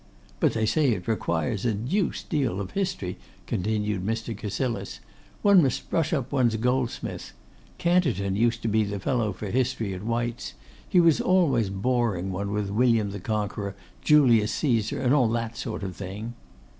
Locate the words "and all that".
14.99-15.55